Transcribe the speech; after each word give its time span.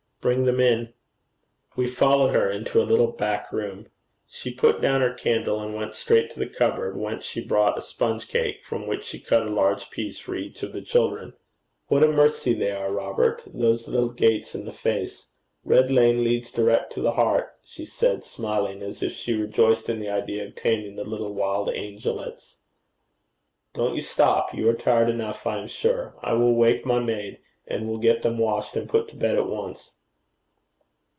'Bring 0.21 0.43
them 0.45 0.59
in.' 0.59 0.93
We 1.75 1.87
followed 1.87 2.35
her 2.35 2.47
into 2.51 2.79
a 2.79 2.83
little 2.85 3.11
back 3.11 3.51
room. 3.51 3.87
She 4.27 4.53
put 4.53 4.79
down 4.79 5.01
her 5.01 5.15
candle, 5.15 5.59
and 5.59 5.73
went 5.73 5.95
straight 5.95 6.29
to 6.29 6.37
the 6.39 6.45
cupboard, 6.45 6.95
whence 6.95 7.25
she 7.25 7.43
brought 7.43 7.75
a 7.75 7.81
sponge 7.81 8.27
cake, 8.27 8.63
from 8.63 8.85
which 8.85 9.03
she 9.03 9.19
cut 9.19 9.41
a 9.47 9.49
large 9.49 9.89
piece 9.89 10.19
for 10.19 10.35
each 10.35 10.61
of 10.61 10.73
the 10.73 10.81
children. 10.83 11.33
'What 11.87 12.03
a 12.03 12.07
mercy 12.07 12.53
they 12.53 12.69
are, 12.69 12.91
Robert, 12.91 13.41
those 13.47 13.87
little 13.87 14.09
gates 14.11 14.53
in 14.53 14.65
the 14.65 14.71
face! 14.71 15.25
Red 15.65 15.89
Lane 15.89 16.23
leads 16.23 16.51
direct 16.51 16.93
to 16.93 17.01
the 17.01 17.13
heart,' 17.13 17.57
she 17.65 17.83
said, 17.83 18.23
smiling, 18.23 18.83
as 18.83 19.01
if 19.01 19.13
she 19.13 19.33
rejoiced 19.33 19.89
in 19.89 19.99
the 19.99 20.09
idea 20.11 20.45
of 20.45 20.53
taming 20.53 20.97
the 20.97 21.03
little 21.03 21.33
wild 21.33 21.67
angelets. 21.71 22.57
'Don't 23.73 23.95
you 23.95 24.01
stop. 24.01 24.53
You 24.53 24.69
are 24.69 24.75
tired 24.75 25.09
enough, 25.09 25.47
I 25.47 25.57
am 25.57 25.65
sure. 25.67 26.13
I 26.21 26.33
will 26.33 26.53
wake 26.53 26.85
my 26.85 26.99
maid, 26.99 27.39
and 27.67 27.89
we'll 27.89 27.97
get 27.97 28.21
them 28.21 28.37
washed 28.37 28.75
and 28.75 28.87
put 28.87 29.07
to 29.07 29.15
bed 29.15 29.33
at 29.35 29.47
once.' 29.49 29.89